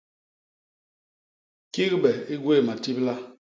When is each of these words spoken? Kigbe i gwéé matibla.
Kigbe 1.73 2.11
i 2.33 2.35
gwéé 2.41 2.61
matibla. 2.65 3.13